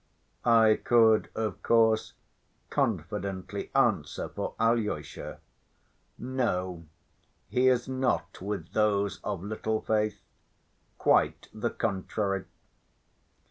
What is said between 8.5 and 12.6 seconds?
those of little faith. Quite the contrary."